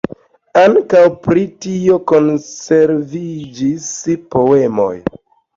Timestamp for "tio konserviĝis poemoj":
1.65-4.93